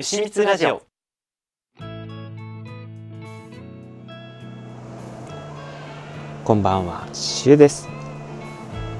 [0.00, 0.82] 牛蜜ラジオ
[6.44, 7.88] こんばんは、しゅうです。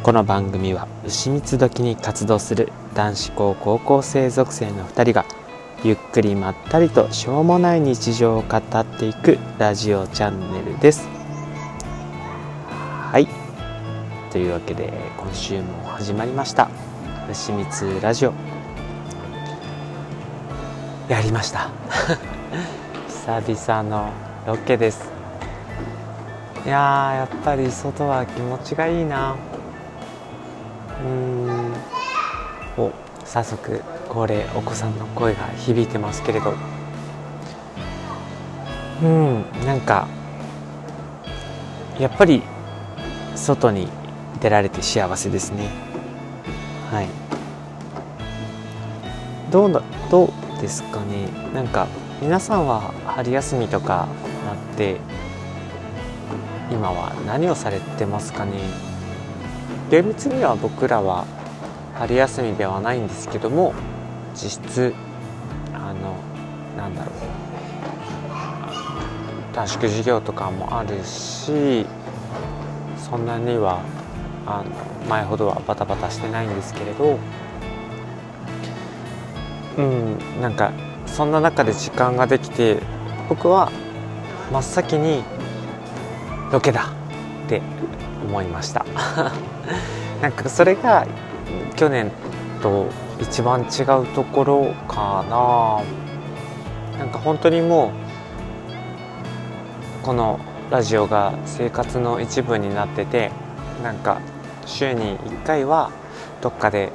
[0.02, 5.24] この番組は牛蜜時に活動する男子校高校生属性の2人が
[5.84, 11.06] ゆっくりまったりとしょうもない日常を語っていくラジオチャンネルです。
[13.12, 13.28] はい。
[14.32, 16.68] というわけで今週も始まりました
[17.30, 18.57] 牛蜜ラジオ
[21.08, 21.70] やりました。
[23.08, 24.12] 久々の
[24.46, 25.10] ロケです。
[26.66, 29.34] いやーやっぱり外は気持ちがいいな。
[31.02, 31.72] うーん。
[32.76, 32.92] お
[33.24, 36.52] 早速恒例お子さんの声が響いてますけれど。
[39.02, 40.08] うんなんか
[41.98, 42.42] やっぱり
[43.34, 43.88] 外に
[44.40, 45.70] 出られて幸せですね。
[46.90, 47.08] はい。
[49.50, 51.28] どうだどうですかね。
[51.54, 51.86] なんか
[52.20, 54.08] 皆さんは春休みとか
[54.44, 54.96] なって
[56.70, 58.52] 今は何をされてますかね。
[59.90, 61.24] 厳密には僕らは
[61.94, 63.74] 春休みではないんですけども
[64.34, 64.94] 実質
[65.72, 66.16] あの
[66.76, 67.14] なんだろう。
[69.54, 71.84] 短縮授業とかもあるし
[72.96, 73.80] そんなには
[74.46, 77.18] あの前ほどはバタバタしてないんですけれど
[79.78, 80.72] うんなんか
[81.06, 82.80] そんな中で時間ができて
[83.28, 83.70] 僕は
[84.52, 85.22] 真っ先に
[86.52, 86.92] ロケだ
[87.46, 87.62] って
[88.24, 88.84] 思いました。
[90.20, 91.06] なんかそれが
[91.76, 92.10] 去年
[92.62, 92.86] と
[93.20, 95.82] 一番違うところかな。
[96.98, 97.92] なんか本当にも
[100.02, 100.40] うこの
[100.70, 103.30] ラジオが生活の一部になってて
[103.82, 104.18] なんか
[104.66, 105.90] 週に1回は
[106.40, 106.90] どっかで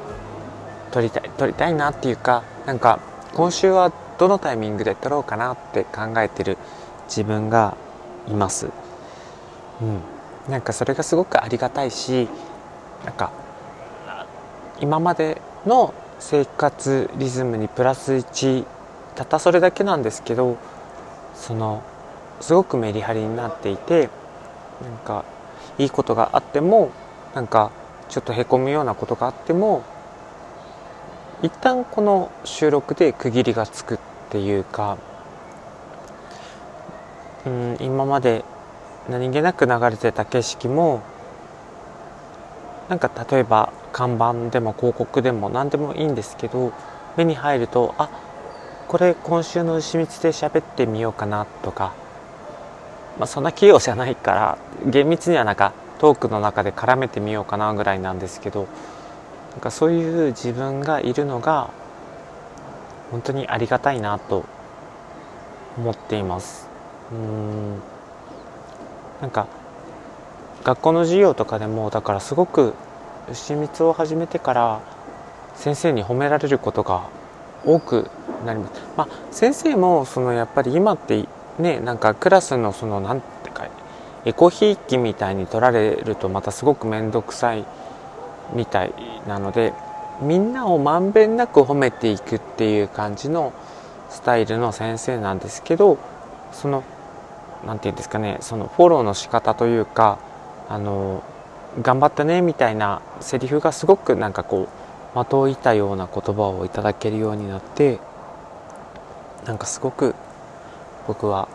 [0.92, 3.00] 撮りたい撮りたいなっていうかなんか
[3.34, 6.58] 今週はどのタイミングで撮ろうかなって考えてる
[7.08, 7.76] 自分が
[8.28, 8.70] います。
[9.82, 10.00] うん。
[10.50, 12.28] なんかそれがすごくありがたいし
[13.06, 13.32] なんか
[14.82, 18.66] 今までの生活リズムにプラス1
[19.16, 20.58] たったそれだけなんですけど
[21.34, 21.84] その
[22.42, 24.10] すごくメリハリになっていて
[24.82, 25.24] なんか
[25.78, 26.92] いいことがあっても
[27.34, 27.72] なんか
[28.10, 29.84] ちょっとへこむようなことがあっても
[31.44, 33.98] 一旦この収録で区切りがつくっ
[34.30, 34.98] ていうか
[37.46, 38.46] うん今まで
[39.10, 41.04] 何気なく流れてた景色も
[42.88, 46.72] なんか例えば看板でも広告でも何でもいいんですけど
[47.18, 48.10] 目に入るとあ
[48.88, 51.94] これ今週の牛蜜で喋ってみようかなとか、
[53.20, 54.58] まあ、そんな器用じゃないから
[54.90, 58.68] 厳密にはなんかトークの中で絡めてみようかなぐらいなんですけど
[59.54, 61.70] なんかそういう自分がいるのが
[63.12, 64.46] 本当にありがたいなと
[65.78, 66.68] 思っています。
[67.12, 67.80] うん。
[69.22, 69.48] なんか
[70.64, 72.74] 学校の授業とかでもだからすごく
[73.32, 74.82] 牛蜜を始めてから
[75.56, 77.08] 先生に褒められることが
[77.66, 78.10] 多く
[78.46, 78.82] なります。
[78.98, 81.28] まあ先生もそのやっぱり今って
[81.60, 83.68] ねなんかクラスのそのなんていうか
[84.26, 87.66] エコひいきみたいに取られるとまたすごく面倒くさい
[88.56, 88.94] みたい
[89.28, 89.74] なので
[90.22, 93.54] みんなをまんべんなく褒めていくっていう感じの
[94.10, 95.98] スタイルの先生なんですけど
[96.52, 96.84] その
[97.66, 100.20] 何て言うんですかねそのフォローの仕方というか
[100.70, 101.24] あの
[101.82, 104.84] 頑張ったねみたいなセリフがすごくなんかこう
[105.16, 108.00] 的を射たような言葉をいただけるようになって
[109.46, 110.16] なんかすごく
[111.08, 111.48] 僕は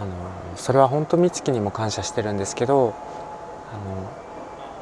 [0.00, 0.10] あの
[0.56, 2.94] それは本当美月にも感謝してるんですけど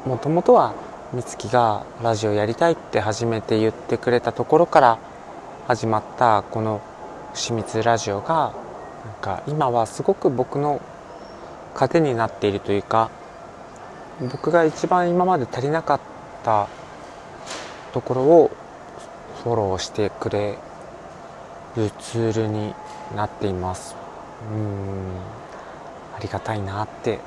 [0.05, 0.73] もともとは
[1.13, 4.97] 美月がラジオやりたいって初めて言ってくれたところから
[5.67, 6.81] 始まったこの
[7.35, 8.51] 「牛蜜ラジオ」が
[9.05, 10.81] なんか今はすごく僕の
[11.75, 13.11] 糧になっているというか
[14.31, 15.99] 僕が一番今まで足りなかっ
[16.43, 16.67] た
[17.91, 18.51] ところを
[19.43, 20.57] フォローしてくれ
[21.77, 22.73] るツールに
[23.15, 23.95] なっています。
[24.51, 25.19] うん
[26.17, 27.19] ありがたいなって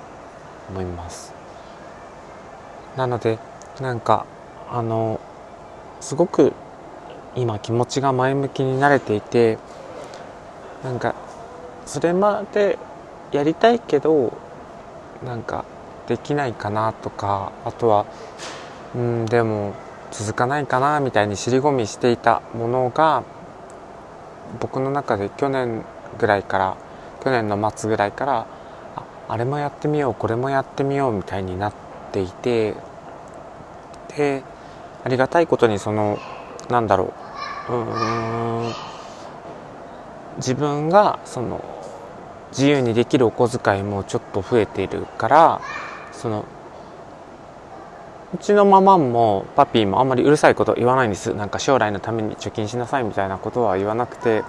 [0.70, 1.32] 思います。
[2.96, 3.38] なので
[3.80, 4.26] なんか
[4.70, 5.20] あの
[6.00, 6.52] すごく
[7.34, 9.58] 今気持ちが前向きになれていて
[10.82, 11.14] なんか
[11.84, 12.78] それまで
[13.32, 14.36] やりたいけど
[15.24, 15.64] なんか
[16.08, 18.06] できないかなとかあとは
[18.94, 19.74] うんでも
[20.10, 23.24] 続かないかなみたいに尻込みしていたものが
[24.60, 25.84] 僕の中で去年
[26.18, 26.76] ぐらいから
[27.22, 28.46] 去年の末ぐらいから
[28.96, 31.74] ああれもやってみようこれもやってみようみたいになっ
[32.12, 32.74] ていて
[35.04, 36.18] ありがたいことにその
[36.68, 37.12] なんだろ
[37.68, 37.72] う。
[37.72, 38.72] うん。
[40.38, 41.64] 自分がその
[42.50, 45.60] 自由にできるお小遣いもちょっと増えているから
[46.12, 46.44] その
[48.34, 51.34] うちのママもパピーもあんまりうるさいこと言わないんです。
[51.34, 54.42] なんか将来のために貯金しなさいみたいなことは言わなくて。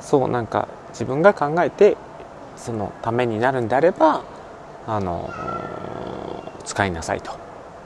[0.00, 1.96] そうなんか自分が考えて
[2.56, 4.22] そのためになるんであれば
[4.86, 5.30] あの
[6.66, 7.32] 使いなさいと、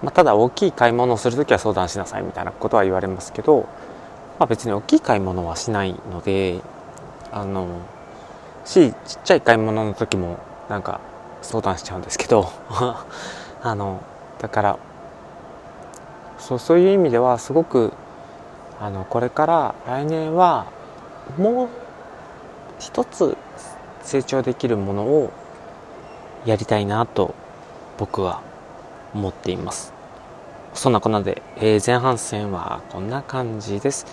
[0.03, 3.69] まあ、ただ大きい買い物をする時は相談しなさいみたいなことは言われますけど、
[4.39, 6.61] まあ、別に大きい買い物はしないので
[7.33, 7.67] あの
[8.65, 11.01] しちっちゃい買い物の時もなんか
[11.43, 12.51] 相談しちゃうんですけど
[13.63, 14.01] あの
[14.39, 14.79] だから
[16.39, 17.93] そうそういう意味ではすごく
[18.81, 20.67] あのこれから来年は
[21.37, 21.69] もう
[22.79, 23.37] 一つ
[24.03, 25.33] 成長できるものを
[26.47, 27.35] やりたいなと
[27.99, 28.41] 僕は
[29.15, 29.93] 思っています。
[30.75, 34.07] そんなこんなで、えー、前半戦はこんな感じです。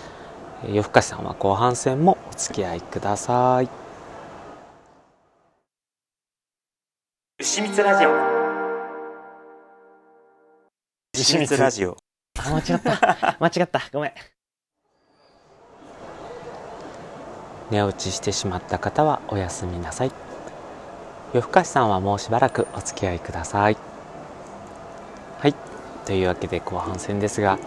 [0.66, 3.68] 夜更かしさんは後半戦もお付き合いください。
[7.38, 8.10] 牛蜜ラジオ。
[11.14, 11.96] 牛蜜ラジオ。
[12.38, 13.36] あ間違った。
[13.40, 13.82] 間違った。
[13.92, 14.12] ごめん。
[17.70, 20.26] 寝落ちしてしまった方はおやすみなさい。
[21.32, 23.76] 夜更かしさんはもうしばらくお付き合いください
[25.38, 25.54] はい。
[26.06, 27.58] というわけで後半戦ですが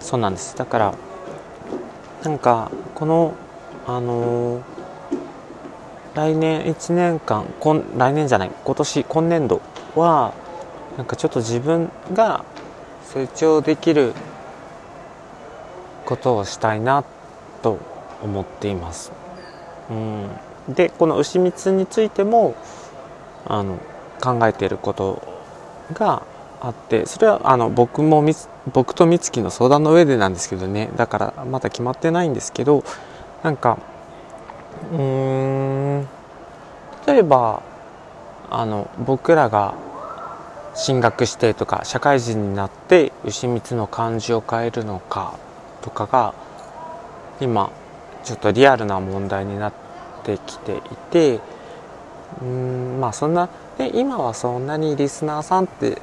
[0.00, 0.56] そうなんです。
[0.56, 0.94] だから
[2.24, 3.34] なんかこの
[3.86, 4.62] あのー、
[6.14, 9.60] 来年1年間今来年じゃない今年今年度
[9.94, 10.32] は
[10.96, 12.44] なんかちょっと自分が
[13.04, 14.12] 成長できる
[16.06, 17.04] ことをしたいな
[17.62, 17.78] と
[18.22, 19.12] 思っています。
[19.90, 20.28] うん、
[20.68, 22.54] でこの牛蜜についても
[23.46, 23.78] あの
[24.20, 25.22] 考えていること
[25.92, 26.22] が
[26.64, 28.24] あってそれはあの僕も
[28.72, 30.90] 僕と美月の相談の上でなんですけどね。
[30.96, 32.84] だからまだ決まってないんですけど
[33.42, 33.78] なんか
[34.92, 36.08] うーん
[37.06, 37.62] 例えば
[38.50, 39.74] あの僕らが
[40.74, 45.38] 進学してとか社会人になって牛蜜の漢字を変えるのか
[45.82, 46.34] とかが
[47.40, 47.70] 今
[48.24, 49.72] ちょっとリアルな問題になっ
[50.24, 50.80] てきてい
[51.10, 51.40] て
[52.42, 55.98] うんまあそんな、ね、今はそんなにリスナーさんって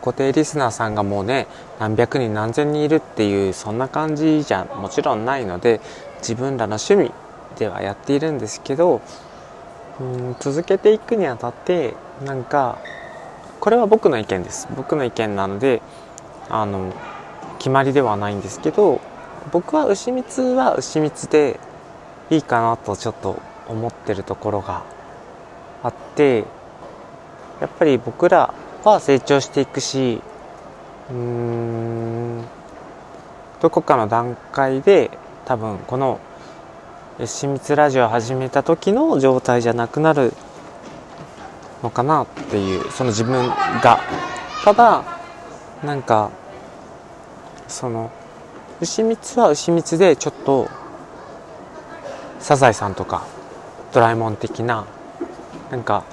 [0.00, 1.46] 固定リスナーさんがもうね
[1.78, 5.80] 何百人何千人いるっていうそんな感じじゃもちろんないので
[6.18, 7.12] 自分らの趣味
[7.58, 9.00] ではやっているんですけど
[10.00, 11.94] うん続けていくにあたって
[12.24, 12.78] なんか
[13.60, 14.68] これは僕の意見です。
[14.76, 15.80] 僕の意見なので
[16.50, 16.92] あの
[17.58, 19.00] 決まりではないんですけど
[19.52, 21.58] 僕は牛蜜は牛蜜で
[22.30, 24.82] いいかなとちょっと思ってるところが
[25.82, 26.44] あって
[27.60, 28.52] やっぱり僕ら
[28.88, 30.20] は成長していくし
[31.10, 32.44] うん
[33.60, 35.10] どこかの段階で
[35.44, 36.20] 多分この
[37.18, 40.32] 牛蜜ラジオを始めた時の状態じゃなくなる
[41.82, 43.48] のかなっていうその自分
[43.82, 44.00] が。
[44.64, 45.04] ただ
[45.84, 46.30] なんか
[47.68, 48.10] その
[48.80, 50.70] 牛蜜は牛蜜でちょっと
[52.38, 53.26] サザエさんとか
[53.92, 54.86] ドラえもん的な
[55.70, 56.04] なんか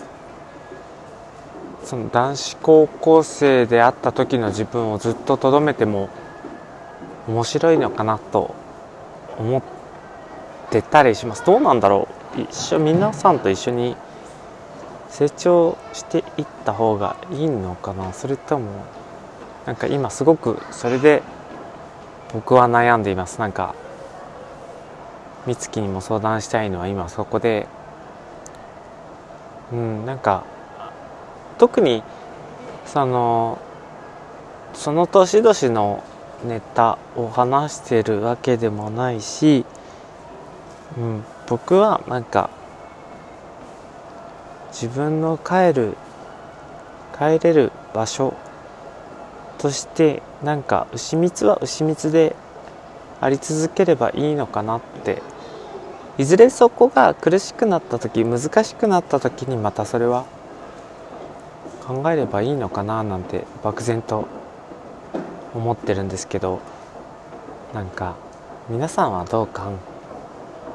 [1.92, 6.08] その男子高校生であった時の自分をずっととどめても
[7.28, 8.56] 面白いのかなと
[9.38, 9.64] 思っ
[10.70, 11.46] てたりします。
[11.46, 12.08] どうなんだろ
[12.38, 12.42] う。
[12.44, 13.98] 一緒皆さんと一緒に
[15.10, 18.14] 成長していった方がいいのかな。
[18.14, 18.86] それとも
[19.66, 21.22] なんか今すごくそれで
[22.34, 23.38] 僕は悩んでいます。
[23.42, 23.76] なんか
[25.46, 27.68] 美月にも相談したいのは今そこで。
[29.74, 30.46] うんなんか
[31.62, 32.02] 特に
[32.88, 33.60] その
[34.74, 36.04] その年々の
[36.44, 39.64] ネタを話してるわけでもないし、
[40.98, 42.50] うん、僕はなんか
[44.72, 45.96] 自分の帰る
[47.16, 48.34] 帰れる場所
[49.60, 52.36] としてなんか牛蜜は牛蜜で
[53.20, 55.22] あり続ければいいのかなって。
[56.18, 60.26] いずれそこが苦しくなった時難しくなった時にまたそれは
[61.92, 64.26] 考えればいいのかななんて漠然と
[65.54, 66.62] 思ってるんですけど
[67.74, 68.16] なんか
[68.70, 69.74] 皆さんはどう考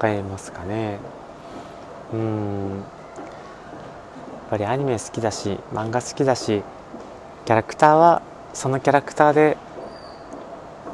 [0.05, 0.99] えますかね？
[2.13, 2.71] うん。
[2.71, 2.83] や
[4.49, 6.63] っぱりアニメ好きだし漫画好きだし
[7.47, 9.57] キャラクターはそのキャラクターで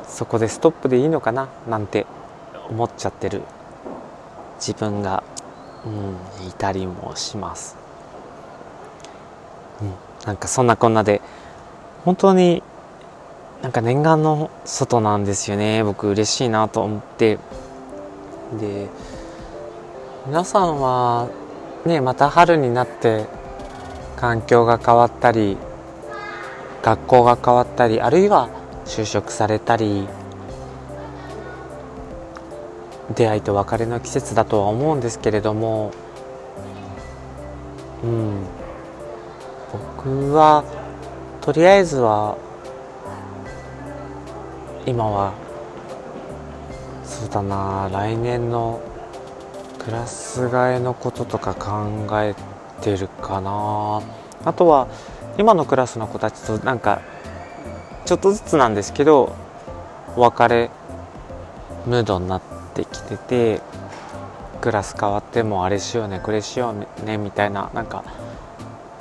[0.06, 1.48] そこでストップでいいのかな？
[1.68, 2.06] なんて
[2.70, 3.42] 思っちゃってる
[4.56, 5.24] 自分が、
[5.84, 5.88] う
[6.44, 7.76] ん、いたりもします、
[9.82, 9.92] うん、
[10.26, 11.20] なんかそんなこんなで
[12.04, 12.62] 本当に
[13.62, 15.84] なんか念願の外なんですよね。
[15.84, 17.38] 僕嬉しいなと思って。
[18.60, 18.88] で
[20.26, 21.28] 皆さんは
[21.84, 23.26] ねまた春になって
[24.16, 25.56] 環境が変わったり
[26.82, 28.50] 学校が変わったりあるいは
[28.84, 30.06] 就職されたり
[33.14, 35.92] 出会いと別れの季節だとは思うんですけれども。
[38.04, 38.61] うん。
[39.72, 40.64] 僕は
[41.40, 42.36] とりあえずは
[44.86, 45.32] 今は
[47.04, 48.80] そうだな来年の
[49.78, 52.34] クラス替えのこととか考え
[52.80, 54.02] てるかな。
[54.44, 54.88] あとは
[55.38, 57.00] 今のクラスの子たちとなんか
[58.04, 59.34] ちょっとずつなんですけど
[60.16, 60.70] お別れ
[61.86, 62.42] ムードになっ
[62.74, 63.60] てきてて
[64.60, 68.04] クラス変わってもあれしようねこれしようねみたいななんか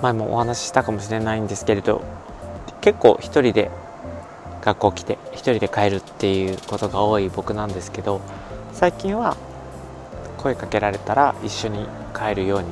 [0.02, 2.02] 前もお話ししたかもしれないんですけれど
[2.82, 3.70] 結構一人で
[4.62, 8.22] 学校来て一人で帰るっていうことが多い僕なんですけど
[8.74, 9.38] 最近は
[10.38, 12.68] 声かけられたら一緒に帰るように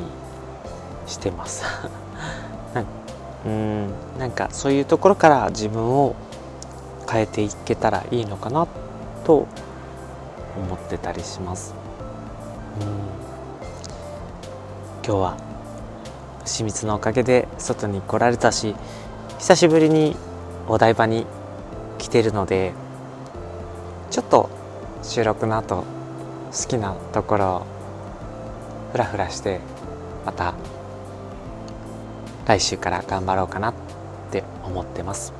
[1.07, 1.63] してます。
[3.45, 6.13] うんなんかそういうところから自分を
[7.09, 8.67] 変えていけたらいいのかな
[9.23, 9.47] と
[10.57, 11.73] 思ってたりします。
[12.81, 12.87] うん。
[15.05, 15.48] 今日は
[16.45, 18.75] 清水のおかげで外に来られたし
[19.37, 20.15] 久しぶりに
[20.67, 21.25] お台場に
[21.97, 22.73] 来てるので
[24.11, 24.49] ちょっと
[25.03, 25.83] 収録の後
[26.51, 27.65] 好きなところを
[28.91, 29.59] ふらふらして
[30.25, 30.53] また
[32.45, 33.73] 来週から頑張ろうかなっ
[34.31, 35.33] て思ってます、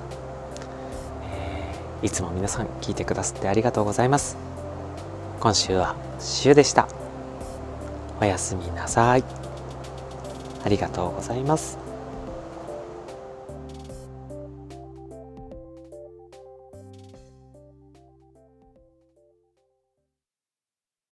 [1.32, 4.38] えーいつも皆さん聞いてくださってありがとうございます。
[5.41, 6.88] 今週はしゅうでした。
[8.22, 9.49] おやすみなさい。
[10.63, 11.88] ありがとうございます。